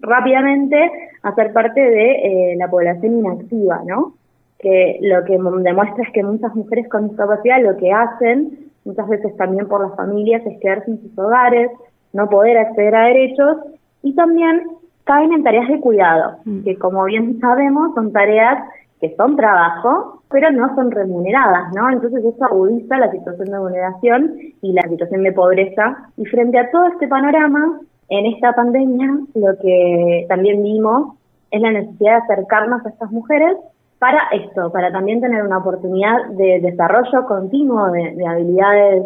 rápidamente 0.00 0.90
a 1.22 1.34
ser 1.34 1.52
parte 1.52 1.80
de 1.80 2.12
eh, 2.52 2.56
la 2.56 2.68
población 2.68 3.18
inactiva, 3.18 3.80
¿no? 3.86 4.14
Que 4.58 4.98
lo 5.02 5.24
que 5.24 5.38
demuestra 5.38 6.04
es 6.04 6.12
que 6.12 6.24
muchas 6.24 6.54
mujeres 6.54 6.88
con 6.88 7.08
discapacidad 7.08 7.62
lo 7.62 7.76
que 7.76 7.92
hacen 7.92 8.68
muchas 8.84 9.08
veces 9.08 9.36
también 9.36 9.68
por 9.68 9.82
las 9.82 9.94
familias 9.96 10.44
es 10.46 10.58
quedarse 10.60 10.90
en 10.90 11.00
sus 11.00 11.18
hogares, 11.18 11.70
no 12.12 12.28
poder 12.28 12.56
acceder 12.58 12.94
a 12.94 13.06
derechos 13.06 13.58
y 14.02 14.14
también 14.14 14.62
caen 15.04 15.32
en 15.32 15.44
tareas 15.44 15.68
de 15.68 15.80
cuidado, 15.80 16.38
mm. 16.44 16.64
que 16.64 16.76
como 16.76 17.04
bien 17.04 17.38
sabemos 17.38 17.94
son 17.94 18.12
tareas 18.12 18.58
que 19.00 19.14
son 19.16 19.36
trabajo, 19.36 20.22
pero 20.30 20.50
no 20.50 20.74
son 20.74 20.90
remuneradas, 20.90 21.72
¿no? 21.74 21.90
Entonces 21.90 22.24
eso 22.24 22.44
agudiza 22.44 22.98
la 22.98 23.10
situación 23.10 23.48
de 23.48 23.58
vulneración 23.58 24.34
y 24.60 24.72
la 24.72 24.82
situación 24.82 25.22
de 25.22 25.32
pobreza. 25.32 26.10
Y 26.16 26.24
frente 26.26 26.58
a 26.58 26.70
todo 26.70 26.86
este 26.86 27.08
panorama, 27.08 27.80
en 28.08 28.26
esta 28.26 28.54
pandemia 28.54 29.18
lo 29.34 29.56
que 29.58 30.26
también 30.28 30.62
vimos 30.62 31.16
es 31.50 31.60
la 31.60 31.72
necesidad 31.72 32.18
de 32.18 32.34
acercarnos 32.34 32.84
a 32.84 32.88
estas 32.88 33.10
mujeres 33.10 33.56
para 33.98 34.28
esto, 34.32 34.70
para 34.70 34.92
también 34.92 35.20
tener 35.20 35.42
una 35.42 35.58
oportunidad 35.58 36.28
de 36.30 36.60
desarrollo 36.60 37.26
continuo 37.26 37.90
de, 37.90 38.26
habilidades 38.26 39.04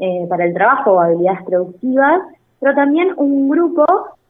eh, 0.00 0.26
para 0.28 0.44
el 0.44 0.54
trabajo, 0.54 1.00
habilidades 1.00 1.42
productivas, 1.44 2.20
pero 2.60 2.74
también 2.74 3.12
un 3.16 3.48
grupo 3.48 3.84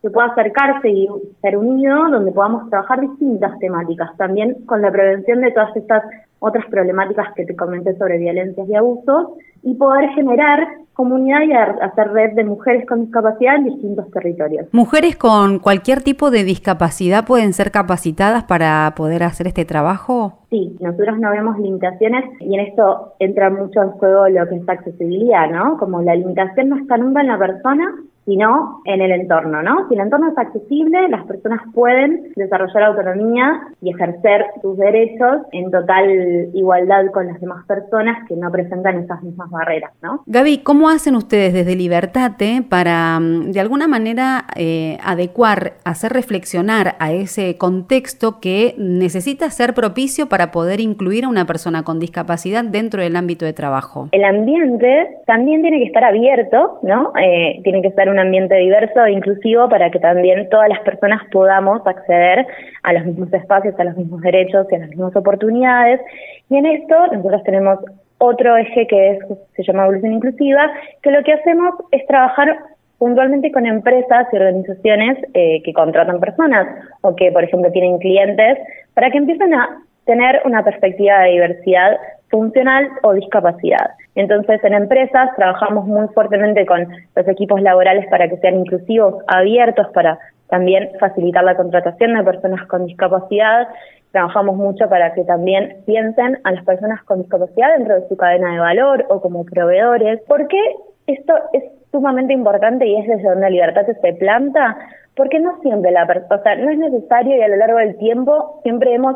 que 0.04 0.10
pueda 0.10 0.26
acercarse 0.26 0.86
y 0.90 1.08
ser 1.40 1.56
unido, 1.56 2.10
donde 2.10 2.30
podamos 2.30 2.68
trabajar 2.68 3.00
distintas 3.00 3.58
temáticas, 3.58 4.14
también 4.18 4.54
con 4.66 4.82
la 4.82 4.92
prevención 4.92 5.40
de 5.40 5.50
todas 5.50 5.74
estas 5.74 6.02
otras 6.40 6.66
problemáticas 6.66 7.32
que 7.34 7.46
te 7.46 7.56
comenté 7.56 7.96
sobre 7.96 8.18
violencias 8.18 8.68
y 8.68 8.74
abusos, 8.74 9.28
y 9.62 9.74
poder 9.76 10.10
generar 10.10 10.68
comunidad 10.92 11.40
y 11.40 11.52
hacer 11.54 12.12
red 12.12 12.34
de 12.34 12.44
mujeres 12.44 12.86
con 12.86 13.06
discapacidad 13.06 13.56
en 13.56 13.64
distintos 13.64 14.10
territorios. 14.10 14.66
¿Mujeres 14.72 15.16
con 15.16 15.58
cualquier 15.58 16.02
tipo 16.02 16.30
de 16.30 16.44
discapacidad 16.44 17.24
pueden 17.24 17.54
ser 17.54 17.70
capacitadas 17.70 18.44
para 18.44 18.92
poder 18.94 19.22
hacer 19.22 19.46
este 19.46 19.64
trabajo? 19.64 20.40
Sí, 20.50 20.76
nosotros 20.80 21.18
no 21.18 21.30
vemos 21.30 21.58
limitaciones 21.58 22.24
y 22.40 22.54
en 22.54 22.60
esto 22.60 23.14
entra 23.18 23.48
mucho 23.48 23.82
en 23.82 23.90
juego 23.92 24.28
lo 24.28 24.46
que 24.46 24.56
es 24.56 24.68
accesibilidad, 24.68 25.50
¿no? 25.50 25.78
Como 25.78 26.02
la 26.02 26.14
limitación 26.14 26.68
no 26.68 26.76
está 26.76 26.98
nunca 26.98 27.22
en 27.22 27.28
la 27.28 27.38
persona, 27.38 27.86
sino 28.24 28.80
en 28.84 29.00
el 29.00 29.12
entorno, 29.12 29.62
¿no? 29.62 29.88
Si 29.88 29.94
el 29.94 30.00
entorno 30.00 30.30
es 30.30 30.38
accesible, 30.38 31.08
las 31.08 31.24
personas 31.26 31.60
pueden 31.74 32.32
desarrollar 32.36 32.84
autonomía 32.84 33.60
y 33.82 33.90
ejercer 33.90 34.46
sus 34.62 34.76
derechos 34.78 35.42
en 35.52 35.70
total 35.70 36.50
igualdad 36.54 37.06
con 37.12 37.26
las 37.26 37.40
demás 37.40 37.64
personas 37.66 38.26
que 38.28 38.36
no 38.36 38.50
presentan 38.50 38.98
esas 38.98 39.22
mismas 39.22 39.50
barreras, 39.50 39.92
¿no? 40.02 40.22
Gaby, 40.26 40.58
¿cómo 40.58 40.88
hacen 40.88 41.16
ustedes 41.16 41.52
desde 41.52 41.76
Libertate 41.76 42.62
para, 42.68 43.18
mm, 43.20 43.52
de 43.52 43.60
alguna 43.60 43.88
manera, 43.88 44.44
eh, 44.56 44.98
adecuar, 45.04 45.74
hacer 45.84 46.12
reflexionar 46.12 46.94
a 46.98 47.12
ese 47.12 47.56
contexto 47.58 48.40
que 48.40 48.74
necesita 48.78 49.50
ser 49.50 49.74
propicio 49.74 50.28
para 50.28 50.50
poder 50.50 50.80
incluir 50.80 51.24
a 51.24 51.28
una 51.28 51.44
persona 51.44 51.82
con 51.82 51.98
discapacidad 51.98 52.64
dentro 52.64 53.02
del 53.02 53.16
ámbito 53.16 53.44
de 53.44 53.52
trabajo? 53.52 54.08
El 54.12 54.24
ambiente 54.24 55.08
también 55.26 55.62
tiene 55.62 55.78
que 55.78 55.86
estar 55.86 56.04
abierto, 56.04 56.78
¿no? 56.82 57.12
Eh, 57.20 57.60
tiene 57.62 57.82
que 57.82 57.88
estar 57.88 58.08
un 58.14 58.20
ambiente 58.20 58.54
diverso 58.56 59.04
e 59.04 59.12
inclusivo 59.12 59.68
para 59.68 59.90
que 59.90 59.98
también 59.98 60.48
todas 60.48 60.68
las 60.68 60.80
personas 60.80 61.22
podamos 61.30 61.86
acceder 61.86 62.46
a 62.82 62.92
los 62.92 63.04
mismos 63.04 63.32
espacios, 63.32 63.78
a 63.78 63.84
los 63.84 63.96
mismos 63.96 64.20
derechos 64.22 64.66
y 64.70 64.76
a 64.76 64.78
las 64.78 64.88
mismas 64.88 65.14
oportunidades. 65.16 66.00
Y 66.48 66.56
en 66.56 66.66
esto 66.66 66.94
nosotros 67.12 67.42
tenemos 67.44 67.78
otro 68.18 68.56
eje 68.56 68.86
que 68.86 69.10
es, 69.10 69.18
se 69.56 69.62
llama 69.64 69.84
evolución 69.84 70.12
inclusiva, 70.12 70.70
que 71.02 71.10
lo 71.10 71.22
que 71.22 71.32
hacemos 71.32 71.74
es 71.90 72.06
trabajar 72.06 72.56
puntualmente 72.98 73.52
con 73.52 73.66
empresas 73.66 74.26
y 74.32 74.36
organizaciones 74.36 75.18
eh, 75.34 75.62
que 75.62 75.72
contratan 75.72 76.20
personas 76.20 76.66
o 77.02 77.14
que, 77.16 77.30
por 77.32 77.44
ejemplo, 77.44 77.70
tienen 77.72 77.98
clientes, 77.98 78.58
para 78.94 79.10
que 79.10 79.18
empiecen 79.18 79.52
a 79.52 79.82
tener 80.06 80.40
una 80.44 80.62
perspectiva 80.62 81.20
de 81.20 81.32
diversidad 81.32 81.98
funcional 82.34 82.90
o 83.04 83.12
discapacidad. 83.12 83.92
Entonces, 84.16 84.58
en 84.64 84.74
empresas 84.74 85.30
trabajamos 85.36 85.86
muy 85.86 86.08
fuertemente 86.08 86.66
con 86.66 86.88
los 87.14 87.28
equipos 87.28 87.62
laborales 87.62 88.06
para 88.10 88.28
que 88.28 88.38
sean 88.38 88.56
inclusivos, 88.56 89.22
abiertos, 89.28 89.86
para 89.94 90.18
también 90.48 90.90
facilitar 90.98 91.44
la 91.44 91.56
contratación 91.56 92.14
de 92.14 92.24
personas 92.24 92.66
con 92.66 92.86
discapacidad. 92.86 93.68
Trabajamos 94.10 94.56
mucho 94.56 94.88
para 94.88 95.14
que 95.14 95.22
también 95.22 95.76
piensen 95.86 96.40
a 96.42 96.50
las 96.50 96.64
personas 96.64 97.04
con 97.04 97.20
discapacidad 97.22 97.76
dentro 97.76 98.00
de 98.00 98.08
su 98.08 98.16
cadena 98.16 98.52
de 98.52 98.58
valor 98.58 99.06
o 99.10 99.20
como 99.20 99.44
proveedores. 99.44 100.20
¿Por 100.26 100.48
qué 100.48 100.58
esto 101.06 101.34
es 101.52 101.62
sumamente 101.92 102.32
importante 102.32 102.84
y 102.84 102.96
es 102.96 103.06
desde 103.06 103.28
donde 103.28 103.48
libertad 103.48 103.86
se 103.86 104.12
planta? 104.14 104.76
Porque 105.14 105.38
no 105.38 105.60
siempre 105.62 105.92
la 105.92 106.04
persona, 106.04 106.34
o 106.34 106.42
sea, 106.42 106.56
no 106.56 106.68
es 106.68 106.78
necesario 106.78 107.36
y 107.36 107.42
a 107.42 107.48
lo 107.48 107.56
largo 107.56 107.78
del 107.78 107.96
tiempo 107.96 108.58
siempre 108.64 108.92
hemos 108.92 109.14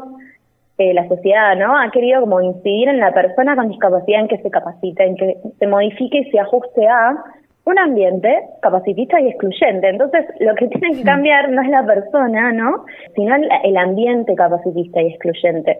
eh, 0.79 0.95
la 0.95 1.09
sociedad, 1.09 1.57
¿no? 1.57 1.77
Ha 1.77 1.91
querido 1.91 2.21
como 2.21 2.41
incidir 2.41 2.89
en 2.89 3.01
la 3.01 3.13
persona 3.13 3.57
con 3.57 3.69
discapacidad 3.69 4.21
en 4.21 4.29
que 4.29 4.39
se 4.39 4.51
capacite, 4.51 5.05
en 5.05 5.17
que 5.17 5.37
se 5.59 5.67
modifique 5.67 6.19
y 6.19 6.31
se 6.31 6.39
ajuste 6.39 6.87
a 6.87 7.17
un 7.65 7.79
ambiente 7.79 8.41
capacitista 8.63 9.21
y 9.21 9.29
excluyente. 9.29 9.89
Entonces, 9.89 10.25
lo 10.41 10.55
que 10.55 10.69
tiene 10.69 10.97
que 10.97 11.03
cambiar 11.03 11.51
no 11.51 11.63
es 11.63 11.69
la 11.69 11.85
persona, 11.85 12.53
¿no? 12.53 12.85
Sino 13.15 13.35
el 13.37 13.77
ambiente 13.77 14.35
capacitista 14.35 15.03
y 15.03 15.09
excluyente. 15.09 15.79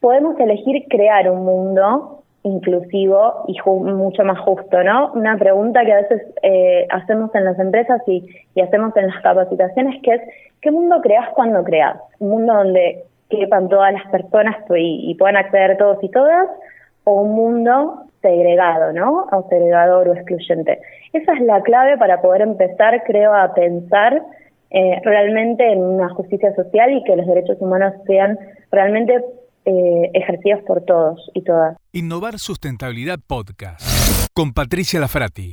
Podemos 0.00 0.38
elegir 0.40 0.84
crear 0.88 1.30
un 1.30 1.44
mundo 1.44 2.22
inclusivo 2.42 3.44
y 3.48 3.56
mucho 3.68 4.24
más 4.24 4.38
justo, 4.40 4.82
¿no? 4.82 5.12
Una 5.12 5.36
pregunta 5.36 5.84
que 5.84 5.92
a 5.92 6.02
veces 6.02 6.22
eh, 6.42 6.86
hacemos 6.90 7.34
en 7.34 7.44
las 7.44 7.58
empresas 7.58 8.00
y, 8.06 8.24
y 8.54 8.60
hacemos 8.60 8.96
en 8.96 9.08
las 9.08 9.22
capacitaciones 9.22 10.00
que 10.02 10.14
es, 10.14 10.22
¿qué 10.62 10.70
mundo 10.70 11.00
creas 11.02 11.28
cuando 11.34 11.62
creas? 11.64 11.98
Un 12.18 12.30
mundo 12.30 12.54
donde 12.54 13.04
quepan 13.28 13.68
todas 13.68 13.92
las 13.92 14.06
personas 14.10 14.56
y, 14.76 15.14
puedan 15.18 15.36
acceder 15.36 15.76
todos 15.76 15.98
y 16.02 16.10
todas, 16.10 16.48
o 17.04 17.22
un 17.22 17.34
mundo 17.34 18.02
segregado, 18.22 18.92
¿no? 18.92 19.26
O 19.30 19.46
segregador 19.48 20.08
o 20.08 20.14
excluyente. 20.14 20.80
Esa 21.12 21.34
es 21.34 21.40
la 21.42 21.62
clave 21.62 21.96
para 21.98 22.20
poder 22.20 22.42
empezar, 22.42 23.02
creo, 23.04 23.34
a 23.34 23.54
pensar 23.54 24.22
eh, 24.70 25.00
realmente 25.04 25.72
en 25.72 25.80
una 25.80 26.08
justicia 26.10 26.54
social 26.54 26.92
y 26.92 27.04
que 27.04 27.16
los 27.16 27.26
derechos 27.26 27.56
humanos 27.60 27.94
sean 28.06 28.38
realmente 28.70 29.24
eh, 29.64 30.10
ejercidos 30.14 30.62
por 30.64 30.84
todos 30.84 31.30
y 31.34 31.42
todas. 31.42 31.76
Innovar 31.92 32.38
Sustentabilidad 32.38 33.18
Podcast 33.26 33.82
con 34.34 34.52
Patricia 34.52 35.00
Lafrati. 35.00 35.52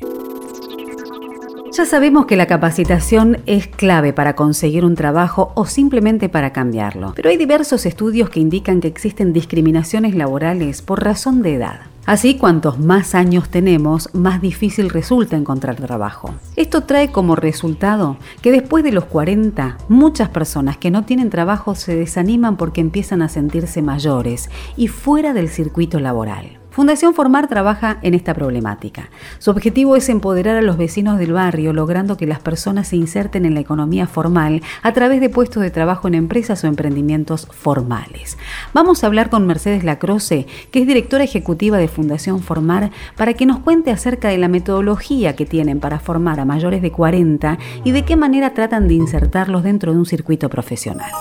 Ya 1.75 1.85
sabemos 1.85 2.25
que 2.25 2.37
la 2.37 2.45
capacitación 2.45 3.39
es 3.47 3.67
clave 3.67 4.13
para 4.13 4.33
conseguir 4.33 4.85
un 4.85 4.95
trabajo 4.95 5.51
o 5.55 5.65
simplemente 5.65 6.29
para 6.29 6.53
cambiarlo, 6.53 7.11
pero 7.17 7.27
hay 7.27 7.35
diversos 7.35 7.85
estudios 7.85 8.29
que 8.29 8.39
indican 8.39 8.79
que 8.79 8.87
existen 8.87 9.33
discriminaciones 9.33 10.15
laborales 10.15 10.81
por 10.81 11.03
razón 11.03 11.41
de 11.41 11.55
edad. 11.55 11.81
Así, 12.05 12.37
cuantos 12.37 12.79
más 12.79 13.13
años 13.13 13.49
tenemos, 13.49 14.07
más 14.13 14.39
difícil 14.39 14.89
resulta 14.89 15.35
encontrar 15.35 15.75
trabajo. 15.75 16.33
Esto 16.55 16.83
trae 16.83 17.11
como 17.11 17.35
resultado 17.35 18.15
que 18.41 18.53
después 18.53 18.85
de 18.85 18.93
los 18.93 19.03
40, 19.03 19.77
muchas 19.89 20.29
personas 20.29 20.77
que 20.77 20.91
no 20.91 21.03
tienen 21.03 21.29
trabajo 21.29 21.75
se 21.75 21.93
desaniman 21.93 22.55
porque 22.55 22.79
empiezan 22.79 23.21
a 23.21 23.27
sentirse 23.27 23.81
mayores 23.81 24.49
y 24.77 24.87
fuera 24.87 25.33
del 25.33 25.49
circuito 25.49 25.99
laboral. 25.99 26.57
Fundación 26.75 27.13
Formar 27.13 27.47
trabaja 27.47 27.99
en 28.01 28.13
esta 28.15 28.33
problemática. 28.33 29.09
Su 29.39 29.49
objetivo 29.49 29.95
es 29.95 30.09
empoderar 30.09 30.57
a 30.57 30.61
los 30.61 30.75
vecinos 30.75 31.17
del 31.17 31.31
barrio, 31.31 31.71
logrando 31.71 32.17
que 32.17 32.27
las 32.27 32.41
personas 32.41 32.89
se 32.89 32.97
inserten 32.97 33.45
en 33.45 33.53
la 33.53 33.61
economía 33.61 34.07
formal 34.07 34.61
a 34.83 34.91
través 34.91 35.21
de 35.21 35.29
puestos 35.29 35.63
de 35.63 35.71
trabajo 35.71 36.09
en 36.09 36.15
empresas 36.15 36.65
o 36.65 36.67
emprendimientos 36.67 37.47
formales. 37.49 38.37
Vamos 38.73 39.01
a 39.01 39.07
hablar 39.07 39.29
con 39.29 39.47
Mercedes 39.47 39.85
Lacroce, 39.85 40.47
que 40.69 40.81
es 40.81 40.87
directora 40.87 41.23
ejecutiva 41.23 41.77
de 41.77 41.87
Fundación 41.87 42.41
Formar, 42.41 42.91
para 43.15 43.35
que 43.35 43.45
nos 43.45 43.59
cuente 43.59 43.91
acerca 43.91 44.27
de 44.27 44.37
la 44.37 44.49
metodología 44.49 45.33
que 45.37 45.45
tienen 45.45 45.79
para 45.79 45.99
formar 45.99 46.41
a 46.41 46.45
mayores 46.45 46.81
de 46.81 46.91
40 46.91 47.57
y 47.85 47.91
de 47.91 48.03
qué 48.03 48.17
manera 48.17 48.53
tratan 48.53 48.89
de 48.89 48.95
insertarlos 48.95 49.63
dentro 49.63 49.93
de 49.93 49.99
un 49.99 50.05
circuito 50.05 50.49
profesional. 50.49 51.11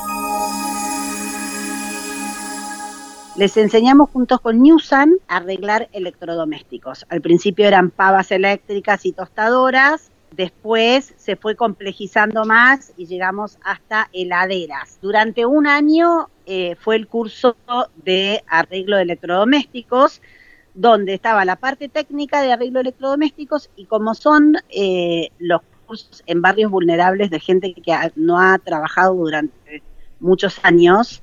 Les 3.37 3.57
enseñamos 3.57 4.11
juntos 4.11 4.41
con 4.41 4.63
Newsan 4.63 5.15
a 5.27 5.39
arreglar 5.39 5.89
electrodomésticos. 5.91 7.05
Al 7.09 7.21
principio 7.21 7.67
eran 7.67 7.91
pavas 7.91 8.31
eléctricas 8.31 9.05
y 9.07 9.13
tostadoras, 9.13 10.13
después 10.31 11.15
se 11.17 11.35
fue 11.35 11.57
complejizando 11.57 12.45
más 12.45 12.93
y 12.97 13.07
llegamos 13.07 13.59
hasta 13.65 14.09
heladeras. 14.13 15.01
Durante 15.03 15.47
un 15.47 15.67
año 15.67 16.29
eh, 16.47 16.77
fue 16.79 16.95
el 16.95 17.09
curso 17.09 17.57
de 18.05 18.45
arreglo 18.47 18.99
de 18.99 19.03
electrodomésticos, 19.03 20.23
donde 20.75 21.15
estaba 21.15 21.45
la 21.45 21.57
parte 21.57 21.89
técnica 21.89 22.41
de 22.41 22.53
arreglo 22.53 22.75
de 22.75 22.83
electrodomésticos 22.83 23.69
y 23.75 23.87
como 23.87 24.15
son 24.15 24.59
eh, 24.71 25.31
los 25.41 25.61
cursos 25.89 26.23
en 26.27 26.41
barrios 26.41 26.71
vulnerables 26.71 27.31
de 27.31 27.41
gente 27.41 27.75
que 27.75 27.97
no 28.15 28.39
ha 28.39 28.61
trabajado 28.61 29.15
durante 29.15 29.83
muchos 30.21 30.61
años, 30.63 31.21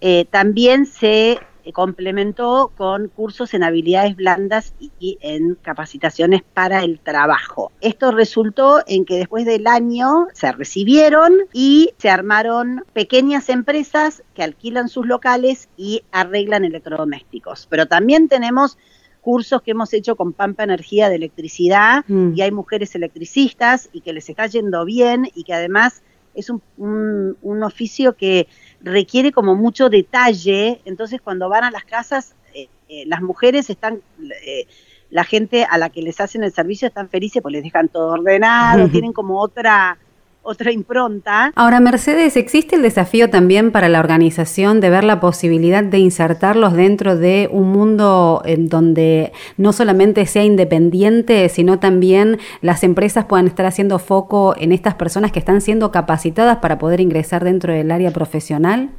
eh, 0.00 0.24
también 0.30 0.86
se 0.86 1.38
complementó 1.72 2.72
con 2.76 3.08
cursos 3.08 3.54
en 3.54 3.62
habilidades 3.62 4.16
blandas 4.16 4.74
y 4.98 5.18
en 5.20 5.56
capacitaciones 5.56 6.42
para 6.54 6.82
el 6.82 6.98
trabajo. 7.00 7.72
Esto 7.80 8.10
resultó 8.10 8.80
en 8.86 9.04
que 9.04 9.18
después 9.18 9.44
del 9.44 9.66
año 9.66 10.26
se 10.32 10.50
recibieron 10.52 11.34
y 11.52 11.90
se 11.98 12.10
armaron 12.10 12.84
pequeñas 12.92 13.48
empresas 13.48 14.22
que 14.34 14.42
alquilan 14.42 14.88
sus 14.88 15.06
locales 15.06 15.68
y 15.76 16.02
arreglan 16.12 16.64
electrodomésticos. 16.64 17.66
Pero 17.70 17.86
también 17.86 18.28
tenemos 18.28 18.78
cursos 19.20 19.60
que 19.62 19.72
hemos 19.72 19.92
hecho 19.92 20.16
con 20.16 20.32
Pampa 20.32 20.64
Energía 20.64 21.08
de 21.10 21.16
electricidad 21.16 22.04
Mm. 22.08 22.32
y 22.34 22.40
hay 22.40 22.50
mujeres 22.50 22.94
electricistas 22.94 23.88
y 23.92 24.00
que 24.00 24.12
les 24.12 24.28
está 24.28 24.46
yendo 24.46 24.84
bien 24.84 25.28
y 25.34 25.44
que 25.44 25.52
además 25.54 26.02
es 26.34 26.50
un, 26.50 26.62
un- 26.76 27.36
un 27.42 27.62
oficio 27.62 28.14
que 28.16 28.46
requiere 28.82 29.32
como 29.32 29.54
mucho 29.54 29.88
detalle, 29.88 30.80
entonces 30.84 31.20
cuando 31.20 31.48
van 31.48 31.64
a 31.64 31.70
las 31.70 31.84
casas, 31.84 32.34
eh, 32.54 32.68
eh, 32.88 33.04
las 33.06 33.22
mujeres 33.22 33.70
están, 33.70 34.00
eh, 34.46 34.66
la 35.10 35.24
gente 35.24 35.64
a 35.68 35.76
la 35.78 35.90
que 35.90 36.02
les 36.02 36.20
hacen 36.20 36.44
el 36.44 36.52
servicio 36.52 36.86
están 36.88 37.08
felices 37.08 37.42
porque 37.42 37.56
les 37.56 37.64
dejan 37.64 37.88
todo 37.88 38.08
ordenado, 38.12 38.88
tienen 38.92 39.12
como 39.12 39.40
otra, 39.40 39.98
otra 40.42 40.72
impronta. 40.72 41.52
Ahora, 41.54 41.80
Mercedes, 41.80 42.36
¿existe 42.36 42.76
el 42.76 42.82
desafío 42.82 43.30
también 43.30 43.72
para 43.72 43.88
la 43.88 44.00
organización 44.00 44.80
de 44.80 44.90
ver 44.90 45.04
la 45.04 45.20
posibilidad 45.20 45.84
de 45.84 45.98
insertarlos 45.98 46.74
dentro 46.74 47.16
de 47.16 47.48
un 47.52 47.70
mundo 47.72 48.42
en 48.44 48.68
donde 48.68 49.32
no 49.56 49.72
solamente 49.72 50.26
sea 50.26 50.44
independiente, 50.44 51.48
sino 51.48 51.78
también 51.78 52.38
las 52.62 52.82
empresas 52.82 53.26
puedan 53.26 53.46
estar 53.46 53.66
haciendo 53.66 53.98
foco 53.98 54.54
en 54.56 54.72
estas 54.72 54.94
personas 54.94 55.32
que 55.32 55.38
están 55.38 55.60
siendo 55.60 55.90
capacitadas 55.90 56.58
para 56.58 56.78
poder 56.78 57.00
ingresar 57.00 57.44
dentro 57.44 57.72
del 57.72 57.90
área 57.90 58.10
profesional? 58.10 58.90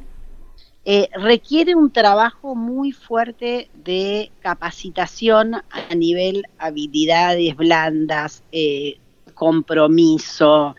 eh, 0.84 1.08
requiere 1.14 1.74
un 1.74 1.92
trabajo 1.92 2.54
muy 2.54 2.92
fuerte 2.92 3.70
de 3.84 4.32
capacitación 4.40 5.54
a 5.54 5.94
nivel 5.94 6.44
habilidades 6.58 7.56
blandas, 7.56 8.42
eh, 8.50 8.98
compromiso, 9.34 10.74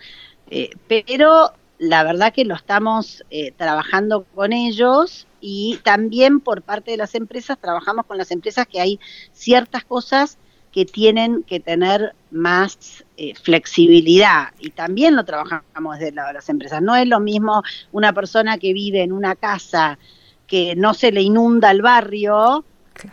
eh, 0.50 0.70
pero 0.88 1.54
la 1.80 2.04
verdad 2.04 2.34
que 2.34 2.46
lo 2.46 2.56
estamos 2.56 3.24
eh, 3.30 3.52
trabajando 3.52 4.26
con 4.36 4.54
ellos 4.54 5.28
y 5.42 5.80
también 5.84 6.40
por 6.40 6.62
parte 6.62 6.92
de 6.92 6.98
las 6.98 7.16
empresas 7.16 7.58
trabajamos 7.60 8.06
con 8.06 8.18
las 8.18 8.32
empresas 8.32 8.68
que 8.68 8.80
hay 8.80 9.00
ciertas 9.34 9.84
cosas 9.84 10.38
que 10.72 10.86
tienen 10.86 11.44
que 11.44 11.60
tener 11.60 12.16
más 12.32 13.04
eh, 13.18 13.36
flexibilidad 13.36 14.50
y 14.60 14.72
también 14.72 15.16
lo 15.16 15.24
trabajamos 15.24 15.98
desde 15.98 16.10
el 16.10 16.16
lado 16.16 16.30
de 16.30 16.34
las 16.36 16.50
empresas. 16.50 16.82
No 16.82 16.96
es 16.96 17.08
lo 17.08 17.20
mismo 17.20 17.62
una 17.92 18.14
persona 18.14 18.58
que 18.58 18.74
vive 18.74 19.04
en 19.04 19.12
una 19.12 19.36
casa 19.36 20.00
que 20.48 20.76
no 20.76 20.94
se 20.94 21.12
le 21.12 21.22
inunda 21.22 21.70
el 21.72 21.82
barrio 21.82 22.66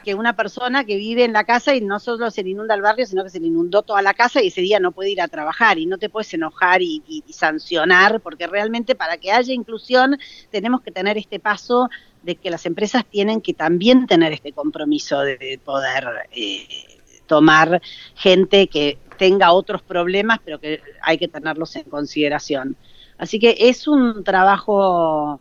que 0.05 0.15
una 0.15 0.37
persona 0.37 0.85
que 0.85 0.97
vive 0.97 1.25
en 1.25 1.33
la 1.33 1.45
casa 1.45 1.75
y 1.75 1.81
no 1.81 1.99
solo 1.99 2.31
se 2.31 2.43
le 2.43 2.51
inunda 2.51 2.75
el 2.75 2.83
barrio, 2.83 3.07
sino 3.07 3.25
que 3.25 3.31
se 3.31 3.41
le 3.41 3.47
inundó 3.47 3.83
toda 3.83 4.03
la 4.03 4.15
casa 4.15 4.43
y 4.43 4.49
ese 4.49 4.61
día 4.61 4.81
no 4.81 4.93
puede 4.93 5.11
ir 5.11 5.21
a 5.21 5.29
trabajar 5.29 5.79
y 5.79 5.87
no 5.87 5.99
te 5.99 6.09
puedes 6.09 6.33
enojar 6.35 6.83
y, 6.83 7.03
sancionar, 7.31 8.21
porque 8.21 8.47
realmente 8.47 8.95
para 8.95 9.17
que 9.17 9.33
haya 9.33 9.55
inclusión 9.55 10.19
tenemos 10.51 10.83
que 10.83 10.91
tener 10.91 11.17
este 11.17 11.41
paso 11.41 11.89
de 12.23 12.37
que 12.37 12.51
las 12.51 12.67
empresas 12.67 13.05
tienen 13.09 13.41
que 13.41 13.55
también 13.55 14.07
tener 14.07 14.33
este 14.33 14.53
compromiso 14.53 15.21
de, 15.21 15.39
de 15.39 15.59
poder 15.59 16.29
eh, 16.33 16.67
tomar 17.27 17.81
gente 18.15 18.67
que 18.67 18.99
tenga 19.17 19.53
otros 19.53 19.83
problemas, 19.83 20.41
pero 20.45 20.59
que 20.59 20.81
hay 21.03 21.19
que 21.19 21.29
tenerlos 21.29 21.77
en 21.77 21.85
consideración. 21.85 22.77
Así 23.19 23.39
que 23.39 23.55
es 23.59 23.87
un 23.87 24.25
trabajo, 24.25 25.39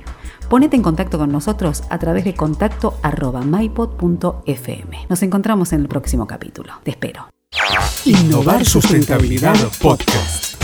Ponete 0.49 0.77
en 0.77 0.81
contacto 0.81 1.17
con 1.17 1.29
nosotros 1.31 1.83
a 1.89 1.99
través 1.99 2.23
de 2.23 2.33
contacto 2.33 2.97
mypod.fm. 3.03 5.05
Nos 5.09 5.21
encontramos 5.21 5.73
en 5.73 5.81
el 5.81 5.89
próximo 5.89 6.25
capítulo. 6.27 6.75
Te 6.83 6.91
espero. 6.91 7.27
Innovar 8.05 8.63
Sustentabilidad 8.65 9.57
Podcast. 9.81 10.55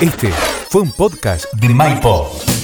Este 0.00 0.32
fue 0.68 0.82
un 0.82 0.90
podcast 0.90 1.44
de 1.54 1.68
MyPod. 1.68 2.55